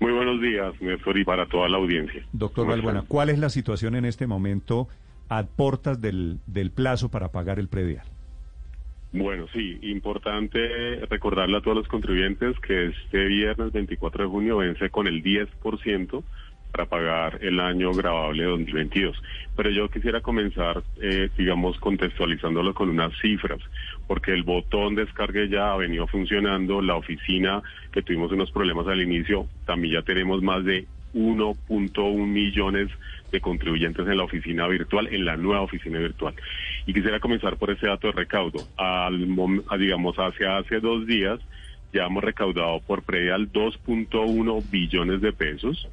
Muy 0.00 0.12
buenos 0.12 0.40
días, 0.40 0.72
Néstor, 0.80 1.18
y 1.18 1.24
para 1.24 1.46
toda 1.46 1.68
la 1.68 1.78
audiencia. 1.78 2.24
Doctor 2.32 2.64
¿Cómo 2.64 2.70
Balbuena, 2.72 3.00
están? 3.00 3.08
¿cuál 3.08 3.30
es 3.30 3.38
la 3.38 3.50
situación 3.50 3.94
en 3.96 4.04
este 4.04 4.26
momento 4.26 4.88
a 5.28 5.44
portas 5.44 6.00
del, 6.00 6.38
del 6.46 6.70
plazo 6.70 7.10
para 7.10 7.30
pagar 7.32 7.58
el 7.58 7.68
predial? 7.68 8.04
Bueno, 9.12 9.46
sí, 9.52 9.78
importante 9.82 10.58
recordarle 11.10 11.56
a 11.56 11.60
todos 11.62 11.78
los 11.78 11.88
contribuyentes 11.88 12.58
que 12.60 12.88
este 12.88 13.24
viernes 13.24 13.72
24 13.72 14.24
de 14.24 14.30
junio 14.30 14.58
vence 14.58 14.90
con 14.90 15.06
el 15.06 15.22
10% 15.22 16.22
para 16.72 16.86
pagar 16.86 17.38
el 17.42 17.60
año 17.60 17.92
grabable 17.92 18.44
2022. 18.44 19.20
Pero 19.56 19.70
yo 19.70 19.88
quisiera 19.88 20.20
comenzar, 20.20 20.82
eh, 21.00 21.30
digamos, 21.36 21.78
contextualizándolo 21.78 22.74
con 22.74 22.88
unas 22.88 23.12
cifras, 23.20 23.60
porque 24.06 24.32
el 24.32 24.42
botón 24.42 24.94
descargue 24.94 25.48
ya 25.48 25.72
ha 25.72 25.76
venido 25.76 26.06
funcionando, 26.06 26.80
la 26.80 26.94
oficina 26.94 27.62
que 27.92 28.02
tuvimos 28.02 28.30
unos 28.32 28.50
problemas 28.50 28.86
al 28.86 29.02
inicio, 29.02 29.46
también 29.66 29.94
ya 29.94 30.02
tenemos 30.02 30.42
más 30.42 30.64
de 30.64 30.86
1.1 31.14 32.26
millones 32.26 32.88
de 33.32 33.40
contribuyentes 33.40 34.06
en 34.06 34.16
la 34.16 34.24
oficina 34.24 34.66
virtual, 34.68 35.08
en 35.08 35.24
la 35.24 35.36
nueva 35.36 35.62
oficina 35.62 35.98
virtual. 35.98 36.34
Y 36.86 36.94
quisiera 36.94 37.20
comenzar 37.20 37.56
por 37.56 37.70
ese 37.70 37.86
dato 37.86 38.08
de 38.08 38.12
recaudo. 38.12 38.60
Al, 38.76 39.26
a, 39.68 39.76
digamos, 39.76 40.16
hacia 40.16 40.58
hace 40.58 40.80
dos 40.80 41.06
días 41.06 41.40
ya 41.92 42.06
hemos 42.06 42.22
recaudado 42.22 42.80
por 42.80 43.02
predial 43.02 43.50
2.1 43.50 44.70
billones 44.70 45.20
de 45.20 45.32
pesos 45.32 45.88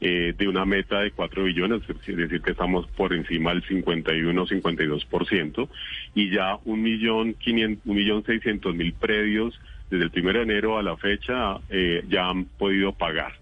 eh, 0.00 0.34
de 0.36 0.48
una 0.48 0.64
meta 0.64 1.00
de 1.00 1.10
4 1.10 1.44
billones, 1.44 1.82
es 2.06 2.16
decir, 2.16 2.40
que 2.40 2.52
estamos 2.52 2.86
por 2.96 3.12
encima 3.12 3.52
del 3.52 3.64
51-52%, 3.64 5.68
y 6.14 6.30
ya 6.30 6.56
un 6.64 6.82
millón, 6.82 7.34
quinien- 7.34 7.80
un 7.84 7.96
millón 7.96 8.24
seiscientos 8.24 8.74
mil 8.74 8.92
predios 8.92 9.58
desde 9.90 10.04
el 10.04 10.10
1 10.24 10.32
de 10.32 10.42
enero 10.42 10.78
a 10.78 10.82
la 10.82 10.96
fecha 10.96 11.56
eh, 11.70 12.04
ya 12.08 12.28
han 12.28 12.44
podido 12.44 12.92
pagar. 12.92 13.32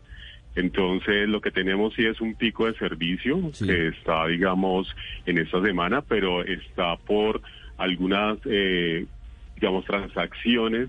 Entonces, 0.54 1.28
lo 1.28 1.40
que 1.42 1.50
tenemos 1.50 1.92
sí 1.94 2.06
es 2.06 2.18
un 2.20 2.34
pico 2.34 2.66
de 2.66 2.74
servicio 2.78 3.50
Sí. 3.52 3.66
que 3.66 3.88
está, 3.88 4.26
digamos, 4.26 4.88
en 5.26 5.38
esta 5.38 5.60
semana, 5.62 6.00
pero 6.00 6.42
está 6.44 6.96
por 6.96 7.42
algunas, 7.76 8.38
eh, 8.46 9.04
digamos, 9.56 9.84
transacciones 9.84 10.88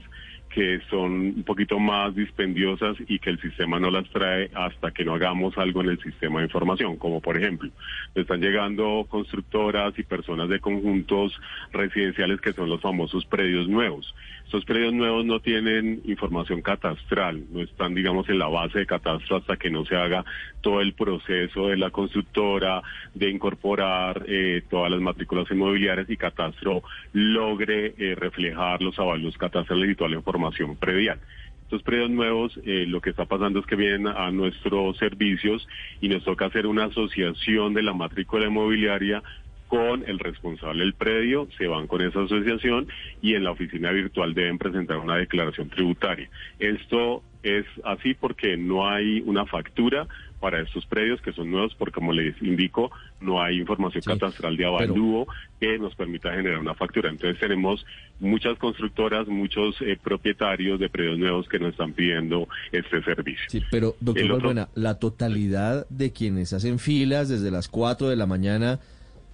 que 0.49 0.79
son 0.89 1.11
un 1.11 1.43
poquito 1.43 1.79
más 1.79 2.15
dispendiosas 2.15 2.97
y 3.07 3.19
que 3.19 3.29
el 3.29 3.39
sistema 3.41 3.79
no 3.79 3.91
las 3.91 4.09
trae 4.09 4.49
hasta 4.53 4.91
que 4.91 5.03
no 5.03 5.15
hagamos 5.15 5.57
algo 5.57 5.81
en 5.81 5.89
el 5.89 5.99
sistema 5.99 6.39
de 6.39 6.45
información, 6.45 6.95
como 6.97 7.21
por 7.21 7.37
ejemplo, 7.37 7.69
están 8.15 8.41
llegando 8.41 9.05
constructoras 9.09 9.97
y 9.99 10.03
personas 10.03 10.49
de 10.49 10.59
conjuntos 10.59 11.39
residenciales 11.71 12.41
que 12.41 12.53
son 12.53 12.69
los 12.69 12.81
famosos 12.81 13.25
predios 13.25 13.67
nuevos. 13.67 14.13
Estos 14.45 14.63
predios 14.63 14.93
nuevos 14.93 15.25
no 15.25 15.41
tienen 15.41 16.01
información 16.05 16.61
catastral, 16.61 17.43
no 17.51 17.61
están, 17.61 17.93
digamos, 17.93 18.29
en 18.29 18.39
la 18.39 18.47
base 18.47 18.79
de 18.79 18.85
catastro 18.85 19.35
hasta 19.35 19.57
que 19.57 19.69
no 19.69 19.83
se 19.83 19.97
haga 19.97 20.23
todo 20.61 20.79
el 20.79 20.93
proceso 20.93 21.67
de 21.67 21.75
la 21.75 21.89
constructora 21.89 22.81
de 23.13 23.29
incorporar 23.29 24.23
eh, 24.25 24.63
todas 24.69 24.89
las 24.89 25.01
matrículas 25.01 25.51
inmobiliarias 25.51 26.09
y 26.09 26.15
catastro 26.15 26.81
logre 27.11 27.93
eh, 27.97 28.15
reflejar 28.15 28.81
los 28.81 28.97
avalos 28.97 29.37
catastrales 29.37 29.91
y 29.91 29.95
toda 29.95 30.11
la 30.11 30.15
información 30.15 30.36
predial. 30.79 31.19
Estos 31.63 31.83
predios 31.83 32.09
nuevos, 32.09 32.57
eh, 32.65 32.85
lo 32.87 33.01
que 33.01 33.09
está 33.09 33.25
pasando 33.25 33.59
es 33.59 33.65
que 33.65 33.75
vienen 33.75 34.07
a 34.07 34.31
nuestros 34.31 34.97
servicios 34.97 35.67
y 35.99 36.07
nos 36.07 36.23
toca 36.23 36.45
hacer 36.45 36.65
una 36.65 36.85
asociación 36.85 37.73
de 37.73 37.83
la 37.83 37.93
matrícula 37.93 38.47
inmobiliaria 38.47 39.21
con 39.67 40.05
el 40.07 40.17
responsable 40.17 40.83
del 40.83 40.93
predio, 40.93 41.47
se 41.57 41.67
van 41.67 41.87
con 41.87 42.01
esa 42.01 42.21
asociación 42.21 42.87
y 43.21 43.35
en 43.35 43.43
la 43.43 43.51
oficina 43.51 43.91
virtual 43.91 44.33
deben 44.33 44.57
presentar 44.57 44.97
una 44.97 45.17
declaración 45.17 45.69
tributaria. 45.69 46.29
Esto 46.57 47.21
es 47.43 47.65
así 47.83 48.13
porque 48.13 48.55
no 48.55 48.89
hay 48.89 49.21
una 49.25 49.45
factura 49.45 50.07
para 50.39 50.61
estos 50.61 50.85
predios 50.85 51.19
que 51.21 51.33
son 51.33 51.49
nuevos, 51.49 51.73
porque 51.75 51.95
como 51.95 52.13
les 52.13 52.39
indico, 52.41 52.91
no 53.21 53.41
hay 53.41 53.57
información 53.59 54.03
Sí, 54.03 54.09
catastral 54.09 54.55
de 54.55 54.63
pero- 54.65 54.75
avalúo 54.75 55.27
que 55.59 55.79
nos 55.79 55.95
permita 55.95 56.31
generar 56.31 56.59
una 56.59 56.75
factura. 56.75 57.09
Entonces 57.09 57.39
tenemos 57.39 57.85
muchas 58.19 58.57
constructoras, 58.59 59.27
muchos 59.27 59.75
eh, 59.81 59.97
propietarios 60.01 60.79
de 60.79 60.89
predios 60.89 61.17
nuevos 61.17 61.47
que 61.49 61.57
nos 61.59 61.71
están 61.71 61.93
pidiendo 61.93 62.47
este 62.71 63.01
servicio. 63.03 63.45
Sí, 63.49 63.61
pero 63.71 63.95
doctor 63.99 64.27
Balbuena, 64.29 64.69
la 64.75 64.99
totalidad 64.99 65.87
de 65.89 66.11
quienes 66.13 66.53
hacen 66.53 66.77
filas 66.79 67.29
desde 67.29 67.49
las 67.49 67.67
4 67.67 68.09
de 68.09 68.15
la 68.15 68.27
mañana 68.27 68.79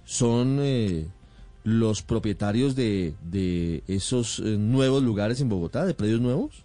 son 0.04 0.58
eh, 0.60 1.06
los 1.64 2.02
propietarios 2.02 2.76
de, 2.76 3.14
de 3.22 3.82
esos 3.88 4.38
eh, 4.38 4.56
nuevos 4.58 5.02
lugares 5.02 5.40
en 5.40 5.48
Bogotá, 5.48 5.84
de 5.84 5.94
predios 5.94 6.20
nuevos. 6.20 6.64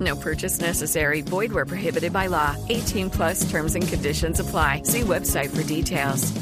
No 0.00 0.14
purchase 0.16 0.60
necessary. 0.60 1.22
Void 1.22 1.52
where 1.52 1.64
prohibited 1.66 2.12
by 2.12 2.26
law. 2.28 2.54
18 2.68 3.08
plus 3.10 3.50
terms 3.50 3.74
and 3.74 3.88
conditions 3.88 4.40
apply. 4.40 4.82
See 4.84 5.00
website 5.00 5.48
for 5.48 5.62
details. 5.66 6.32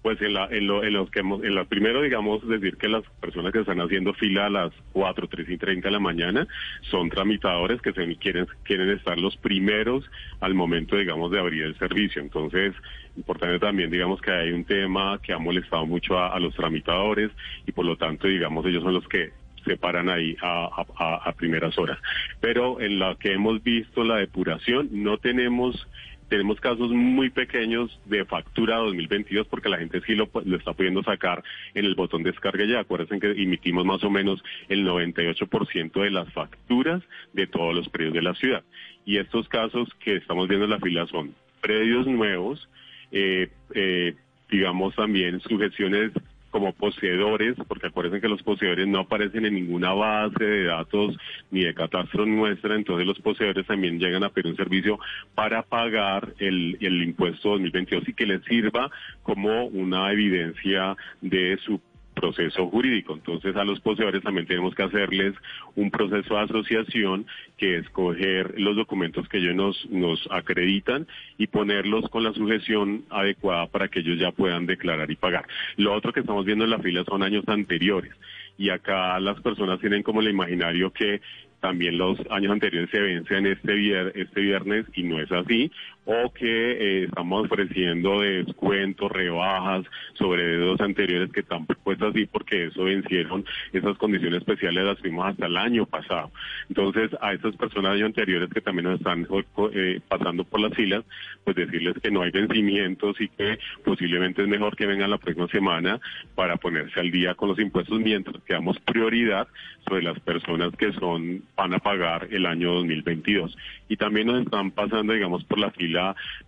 Pues 0.00 0.22
en, 0.22 0.32
la, 0.32 0.46
en, 0.46 0.66
lo, 0.66 0.84
en 0.84 0.92
los 0.92 1.10
que 1.10 1.20
hemos, 1.20 1.42
en 1.42 1.56
la 1.56 1.64
primero 1.64 2.00
digamos 2.00 2.46
decir 2.48 2.76
que 2.76 2.88
las 2.88 3.02
personas 3.20 3.52
que 3.52 3.60
están 3.60 3.80
haciendo 3.80 4.14
fila 4.14 4.46
a 4.46 4.50
las 4.50 4.72
4, 4.92 5.26
3 5.28 5.50
y 5.50 5.58
30 5.58 5.88
de 5.88 5.92
la 5.92 5.98
mañana 5.98 6.46
son 6.82 7.10
tramitadores 7.10 7.82
que 7.82 7.92
se 7.92 8.16
quieren, 8.16 8.46
quieren 8.62 8.88
estar 8.90 9.18
los 9.18 9.36
primeros 9.36 10.08
al 10.40 10.54
momento 10.54 10.96
digamos 10.96 11.32
de 11.32 11.40
abrir 11.40 11.64
el 11.64 11.78
servicio. 11.78 12.22
Entonces, 12.22 12.74
importante 13.16 13.58
también 13.58 13.90
digamos 13.90 14.20
que 14.22 14.30
hay 14.30 14.52
un 14.52 14.64
tema 14.64 15.20
que 15.20 15.32
ha 15.32 15.38
molestado 15.38 15.84
mucho 15.84 16.16
a, 16.16 16.28
a 16.28 16.38
los 16.38 16.54
tramitadores 16.54 17.30
y 17.66 17.72
por 17.72 17.84
lo 17.84 17.96
tanto 17.96 18.28
digamos 18.28 18.64
ellos 18.66 18.84
son 18.84 18.94
los 18.94 19.06
que 19.08 19.32
se 19.68 19.76
paran 19.76 20.08
ahí 20.08 20.36
a, 20.40 20.84
a- 20.98 21.32
primeras 21.32 21.78
horas. 21.78 21.98
Pero 22.40 22.80
en 22.80 22.98
la 22.98 23.14
que 23.16 23.32
hemos 23.32 23.62
visto 23.62 24.02
la 24.02 24.16
depuración 24.16 24.88
no 24.92 25.18
tenemos 25.18 25.86
tenemos 26.28 26.60
casos 26.60 26.90
muy 26.90 27.30
pequeños 27.30 27.98
de 28.04 28.24
factura 28.26 28.76
2022 28.76 29.46
porque 29.46 29.70
la 29.70 29.78
gente 29.78 30.02
sí 30.06 30.14
lo, 30.14 30.28
lo 30.44 30.56
está 30.58 30.74
pudiendo 30.74 31.02
sacar 31.02 31.42
en 31.74 31.86
el 31.86 31.94
botón 31.94 32.22
descarga 32.22 32.66
ya. 32.66 32.80
Acuérdense 32.80 33.18
que 33.18 33.42
emitimos 33.42 33.86
más 33.86 34.04
o 34.04 34.10
menos 34.10 34.42
el 34.68 34.86
98% 34.86 35.92
de 36.02 36.10
las 36.10 36.30
facturas 36.34 37.02
de 37.32 37.46
todos 37.46 37.74
los 37.74 37.88
predios 37.88 38.12
de 38.14 38.20
la 38.22 38.34
ciudad. 38.34 38.62
Y 39.06 39.16
estos 39.16 39.48
casos 39.48 39.88
que 40.00 40.16
estamos 40.16 40.48
viendo 40.48 40.64
en 40.66 40.72
la 40.72 40.80
fila 40.80 41.06
son 41.06 41.34
predios 41.62 42.06
nuevos, 42.06 42.68
eh, 43.10 43.48
eh, 43.74 44.14
digamos 44.50 44.94
también 44.96 45.40
sujeciones 45.40 46.12
como 46.50 46.72
poseedores, 46.72 47.56
porque 47.66 47.88
acuérdense 47.88 48.20
que 48.20 48.28
los 48.28 48.42
poseedores 48.42 48.86
no 48.86 49.00
aparecen 49.00 49.44
en 49.46 49.54
ninguna 49.54 49.92
base 49.92 50.44
de 50.44 50.64
datos 50.64 51.16
ni 51.50 51.64
de 51.64 51.74
catastro 51.74 52.26
nuestra, 52.26 52.74
entonces 52.74 53.06
los 53.06 53.18
poseedores 53.20 53.66
también 53.66 53.98
llegan 53.98 54.24
a 54.24 54.30
pedir 54.30 54.50
un 54.50 54.56
servicio 54.56 54.98
para 55.34 55.62
pagar 55.62 56.34
el, 56.38 56.76
el 56.80 57.02
impuesto 57.02 57.50
2022 57.50 58.08
y 58.08 58.14
que 58.14 58.26
les 58.26 58.42
sirva 58.44 58.90
como 59.22 59.66
una 59.66 60.10
evidencia 60.12 60.96
de 61.20 61.58
su 61.64 61.80
proceso 62.20 62.66
jurídico. 62.68 63.14
Entonces 63.14 63.54
a 63.56 63.64
los 63.64 63.80
poseedores 63.80 64.22
también 64.22 64.46
tenemos 64.46 64.74
que 64.74 64.82
hacerles 64.82 65.34
un 65.76 65.90
proceso 65.90 66.34
de 66.34 66.40
asociación 66.40 67.26
que 67.56 67.78
es 67.78 67.88
coger 67.90 68.54
los 68.58 68.76
documentos 68.76 69.28
que 69.28 69.38
ellos 69.38 69.54
nos, 69.54 69.86
nos 69.90 70.28
acreditan 70.30 71.06
y 71.38 71.46
ponerlos 71.46 72.08
con 72.10 72.24
la 72.24 72.32
sujeción 72.32 73.04
adecuada 73.10 73.66
para 73.66 73.88
que 73.88 74.00
ellos 74.00 74.18
ya 74.18 74.32
puedan 74.32 74.66
declarar 74.66 75.10
y 75.10 75.16
pagar. 75.16 75.46
Lo 75.76 75.94
otro 75.94 76.12
que 76.12 76.20
estamos 76.20 76.44
viendo 76.44 76.64
en 76.64 76.70
la 76.70 76.78
fila 76.78 77.04
son 77.04 77.22
años 77.22 77.44
anteriores 77.46 78.12
y 78.58 78.70
acá 78.70 79.18
las 79.20 79.40
personas 79.40 79.80
tienen 79.80 80.02
como 80.02 80.20
el 80.20 80.28
imaginario 80.28 80.92
que 80.92 81.20
también 81.60 81.98
los 81.98 82.18
años 82.30 82.52
anteriores 82.52 82.90
se 82.90 83.00
vencen 83.00 83.46
este, 83.46 84.20
este 84.20 84.40
viernes 84.40 84.86
y 84.94 85.02
no 85.02 85.20
es 85.20 85.30
así, 85.32 85.70
o 86.10 86.32
que 86.32 86.46
eh, 86.46 87.04
estamos 87.04 87.44
ofreciendo 87.44 88.20
descuentos, 88.22 89.12
rebajas 89.12 89.84
sobre 90.14 90.42
dedos 90.42 90.80
anteriores 90.80 91.30
que 91.30 91.42
tampoco 91.42 91.92
es 91.92 92.00
así 92.00 92.24
porque 92.24 92.64
eso 92.64 92.84
vencieron, 92.84 93.44
esas 93.74 93.98
condiciones 93.98 94.38
especiales 94.38 94.84
las 94.84 94.96
tuvimos 94.96 95.26
hasta 95.26 95.44
el 95.44 95.58
año 95.58 95.84
pasado. 95.84 96.30
Entonces, 96.70 97.10
a 97.20 97.34
estas 97.34 97.54
personas 97.56 97.98
de 97.98 98.06
anteriores 98.06 98.48
que 98.48 98.62
también 98.62 98.86
nos 98.86 99.00
están 99.00 99.28
eh, 99.74 100.00
pasando 100.08 100.44
por 100.44 100.60
las 100.60 100.72
filas, 100.72 101.04
pues 101.44 101.56
decirles 101.56 101.96
que 102.02 102.10
no 102.10 102.22
hay 102.22 102.30
vencimientos 102.30 103.20
y 103.20 103.28
que 103.28 103.58
posiblemente 103.84 104.40
es 104.40 104.48
mejor 104.48 104.76
que 104.76 104.86
vengan 104.86 105.10
la 105.10 105.18
próxima 105.18 105.46
semana 105.48 106.00
para 106.34 106.56
ponerse 106.56 107.00
al 107.00 107.10
día 107.10 107.34
con 107.34 107.50
los 107.50 107.58
impuestos 107.58 108.00
mientras 108.00 108.42
que 108.44 108.54
damos 108.54 108.80
prioridad 108.80 109.46
sobre 109.86 110.02
las 110.02 110.18
personas 110.20 110.74
que 110.76 110.90
son 110.94 111.42
van 111.54 111.74
a 111.74 111.78
pagar 111.80 112.28
el 112.30 112.46
año 112.46 112.72
2022. 112.72 113.56
Y 113.90 113.96
también 113.96 114.26
nos 114.26 114.42
están 114.42 114.70
pasando, 114.70 115.12
digamos, 115.12 115.44
por 115.44 115.58
la 115.58 115.70
fila 115.70 115.97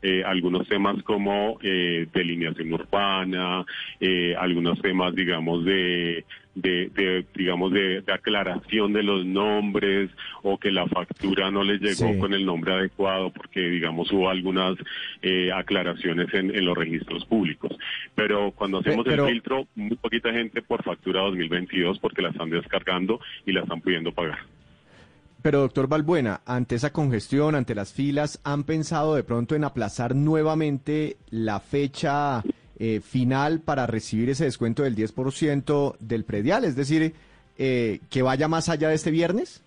eh, 0.03 0.23
algunos 0.25 0.67
temas 0.69 1.03
como 1.03 1.59
eh, 1.63 2.07
delineación 2.13 2.73
urbana, 2.73 3.65
eh, 4.01 4.35
algunos 4.39 4.81
temas, 4.81 5.15
digamos, 5.15 5.65
de 5.65 6.25
de, 6.53 6.91
de, 6.93 7.25
digamos 7.37 7.73
de, 7.73 8.01
de 8.03 8.13
aclaración 8.13 8.93
de 8.93 9.05
los 9.05 9.25
nombres 9.25 10.11
o 10.43 10.59
que 10.59 10.73
la 10.73 10.85
factura 10.89 11.49
no 11.53 11.63
les 11.63 11.81
llegó 11.81 12.13
Sí. 12.13 12.19
con 12.19 12.35
el 12.35 12.45
nombre 12.45 12.73
adecuado 12.73 13.31
porque 13.31 13.61
digamos 13.61 14.11
hubo 14.11 14.29
algunas 14.29 14.75
eh, 15.23 15.53
aclaraciones 15.55 16.27
en, 16.35 16.55
en 16.55 16.65
los 16.65 16.77
registros 16.77 17.25
públicos 17.27 17.71
pero 18.17 18.51
cuando 18.51 18.79
hacemos 18.81 19.07
pero- 19.07 19.27
el 19.29 19.33
filtro 19.35 19.69
muy 19.77 19.97
poquita 19.97 20.33
gente 20.33 20.61
por 20.61 20.83
factura 20.83 21.21
2022 21.23 22.01
porque 22.01 22.21
la 22.21 22.31
están 22.31 22.51
descargando 22.51 23.21
y 23.47 23.53
la 23.53 23.61
están 23.61 23.81
pudiendo 23.81 24.11
pagar 24.11 24.41
Pero 25.43 25.61
doctor 25.61 25.87
Balbuena, 25.87 26.43
ante 26.45 26.75
esa 26.75 26.93
congestión, 26.93 27.55
ante 27.55 27.75
las 27.75 27.93
filas, 27.93 28.41
¿han 28.45 28.65
pensado 28.65 29.15
de 29.15 29.25
pronto 29.25 29.55
en 29.55 29.65
aplazar 29.65 30.15
nuevamente 30.15 31.17
la 31.31 31.61
fecha 31.61 32.43
eh, 32.79 33.01
final 33.01 33.61
para 33.61 33.87
recibir 33.87 34.31
ese 34.31 34.45
descuento 34.45 34.83
del 34.83 34.97
10% 34.97 35.97
del 35.99 36.25
predial? 36.25 36.65
Es 36.65 36.77
decir, 36.77 37.15
eh, 37.57 38.01
que 38.11 38.23
vaya 38.23 38.49
más 38.49 38.69
allá 38.69 38.89
de 38.89 38.95
este 38.95 39.11
viernes. 39.11 39.63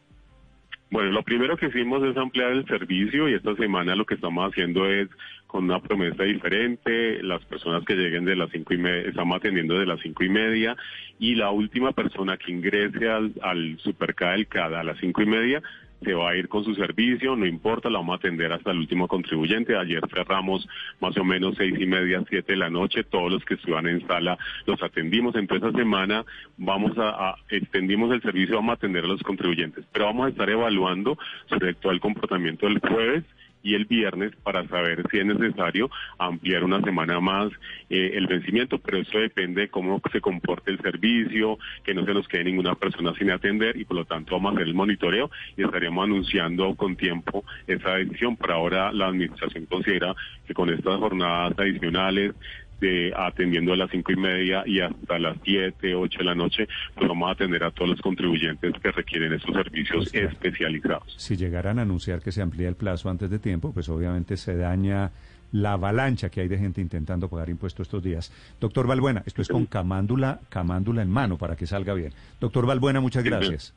Bueno, 0.94 1.10
lo 1.10 1.24
primero 1.24 1.58
que 1.58 1.70
hicimos 1.70 2.04
es 2.04 2.16
ampliar 2.16 2.52
el 2.52 2.68
servicio 2.68 3.28
y 3.28 3.34
esta 3.34 3.56
semana 3.56 3.96
lo 3.96 4.06
que 4.06 4.14
estamos 4.14 4.48
haciendo 4.48 4.88
es 4.88 5.10
con 5.48 5.64
una 5.64 5.82
promesa 5.82 6.22
diferente. 6.22 7.24
Las 7.24 7.44
personas 7.46 7.84
que 7.84 7.96
lleguen 7.96 8.26
de 8.26 8.36
las 8.36 8.52
cinco 8.52 8.76
y 8.76 8.78
media, 8.78 9.10
estamos 9.10 9.38
atendiendo 9.38 9.74
de 9.80 9.88
las 9.88 10.00
cinco 10.02 10.24
y 10.24 10.30
media 10.30 10.78
y 11.18 11.34
la 11.34 11.50
última 11.50 11.94
persona 11.94 12.38
que 12.38 12.52
ingrese 12.52 13.10
al, 13.10 13.34
al 13.42 13.80
Superca 13.80 14.34
del 14.34 14.46
CADA 14.46 14.82
a 14.82 14.84
las 14.84 15.00
cinco 15.00 15.24
y 15.24 15.26
media 15.26 15.64
se 16.04 16.14
va 16.14 16.32
a 16.32 16.36
ir 16.36 16.48
con 16.48 16.64
su 16.64 16.76
servicio, 16.76 17.36
no 17.36 17.46
importa, 17.46 17.90
la 17.90 18.00
vamos 18.00 18.14
a 18.14 18.18
atender 18.18 18.52
hasta 18.52 18.72
el 18.72 18.78
último 18.80 19.08
contribuyente. 19.08 19.76
Ayer 19.78 20.02
cerramos 20.14 20.68
más 21.00 21.16
o 21.18 21.24
menos 21.24 21.56
seis 21.58 21.74
y 21.80 21.86
media, 21.86 22.24
siete 22.30 22.54
de 22.54 22.58
la 22.58 22.70
noche, 22.70 23.04
todos 23.04 23.32
los 23.32 23.44
que 23.46 23.56
estuvieron 23.56 23.88
en 23.88 24.06
sala 24.08 24.38
los 24.66 24.82
atendimos. 24.84 25.36
Entonces 25.36 25.68
esta 25.68 25.78
semana 25.80 26.26
vamos 26.58 26.98
a, 26.98 27.30
a- 27.30 27.36
extendimos 27.50 28.12
el 28.12 28.22
servicio, 28.22 28.56
vamos 28.56 28.72
a 28.72 28.76
atender 28.76 29.04
a 29.06 29.08
los 29.08 29.24
contribuyentes, 29.24 29.86
pero 29.92 30.06
vamos 30.06 30.28
a 30.28 30.30
estar 30.30 30.50
evaluando 30.50 31.18
el 31.50 31.68
actual 31.70 32.00
comportamiento 32.00 32.66
del 32.68 32.80
jueves 32.80 33.24
y 33.64 33.76
el 33.76 33.86
viernes 33.86 34.36
para 34.44 34.68
saber 34.68 35.04
si 35.10 35.20
es 35.20 35.26
necesario 35.26 35.90
ampliar 36.20 36.64
una 36.64 36.82
semana 36.82 37.20
más 37.20 37.52
eh, 37.90 38.12
el 38.14 38.28
vencimiento, 38.28 38.78
pero 38.78 38.98
eso 38.98 39.18
depende 39.18 39.62
de 39.62 39.70
cómo 39.70 40.02
se 40.12 40.22
comporte 40.22 40.70
el 40.70 40.80
servicio, 40.82 41.58
que 41.84 41.94
no 41.94 42.06
se 42.06 42.14
nos 42.14 42.28
quede 42.28 42.44
ninguna 42.44 42.76
persona 42.76 43.14
sin 43.18 43.32
atender 43.32 43.78
y 43.78 43.86
por 43.86 43.98
lo 43.98 44.06
tanto 44.06 44.36
vamos 44.36 44.52
a 44.52 44.56
hacer 44.56 44.68
el 44.68 44.74
monitoreo 44.74 45.32
y 45.56 45.64
estaríamos 45.64 46.04
anunciando 46.04 46.76
con 46.76 46.96
tiempo 46.96 47.44
esa 47.66 47.96
decisión. 47.96 48.36
Por 48.36 48.52
ahora 48.52 48.92
la 48.92 49.08
administración 49.08 49.66
considera 49.66 50.14
que 50.46 50.54
con 50.54 50.70
estas 50.70 51.00
jornadas 51.00 51.58
adicionales 51.58 52.34
de 52.80 53.14
atendiendo 53.16 53.74
a 53.74 53.78
las 53.78 53.92
cinco 53.92 54.12
y 54.12 54.16
media 54.16 54.64
y 54.66 54.80
hasta 54.80 55.20
las 55.20 55.38
siete, 55.44 55.96
ocho 55.96 56.20
de 56.20 56.26
la 56.26 56.36
noche, 56.36 56.68
pues 56.96 57.08
vamos 57.08 57.30
a 57.30 57.32
atender 57.34 57.64
a 57.64 57.72
todos 57.72 57.92
los 57.92 58.02
contribuyentes 58.02 58.74
que 58.82 58.92
requieren 58.92 59.34
estos 59.34 59.54
servicios 59.54 60.14
especializados. 60.14 61.14
Si 61.18 61.36
llegaran 61.36 61.80
a 61.80 61.84
anunciar 61.84 62.22
que 62.22 62.32
se 62.32 62.42
amplía 62.42 62.70
el 62.70 62.76
plazo 62.76 63.10
antes 63.10 63.30
de 63.30 63.40
tiempo, 63.40 63.74
pues 63.74 63.90
obviamente 63.90 64.38
se 64.38 64.56
daña 64.56 65.12
la 65.54 65.74
avalancha 65.74 66.30
que 66.30 66.42
hay 66.42 66.48
de 66.48 66.58
gente 66.58 66.82
intentando 66.82 67.30
pagar 67.30 67.50
impuestos 67.50 67.88
estos 67.88 68.04
días. 68.04 68.32
Doctor 68.60 68.88
Balbuena, 68.88 69.24
esto 69.26 69.42
es 69.42 69.48
con 69.48 69.66
camándula, 69.66 70.42
camándula 70.50 71.02
en 71.02 71.10
mano 71.10 71.38
para 71.38 71.56
que 71.56 71.68
salga 71.68 71.94
bien. 71.94 72.12
Doctor 72.40 72.66
Balbuena, 72.66 73.00
muchas 73.00 73.24
gracias. 73.24 73.74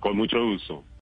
Con 0.00 0.16
mucho 0.16 0.44
gusto. 0.44 0.84